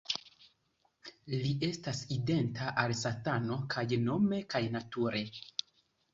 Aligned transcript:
Li 1.33 1.51
estas 1.67 1.99
identa 2.15 2.71
al 2.85 2.95
Satano 3.03 3.59
kaj 3.75 3.85
nome 4.09 4.41
kaj 4.57 4.65
nature. 4.79 5.25